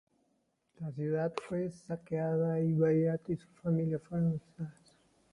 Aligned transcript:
La 0.79 0.91
ciudad 0.93 1.31
fue 1.47 1.69
saqueada 1.69 2.59
y 2.59 2.73
Bagrat 2.73 3.21
V 3.23 3.33
y 3.33 3.37
su 3.37 3.47
familia 3.61 3.99
fueron 3.99 4.33
encarcelados. 4.57 4.97